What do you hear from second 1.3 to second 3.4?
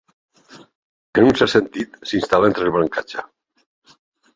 un cert sentit, s'instal·la entre el brancatge.